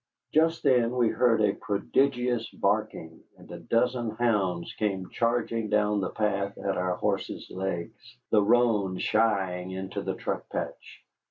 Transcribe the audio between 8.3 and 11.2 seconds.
the roan shying into the truck patch.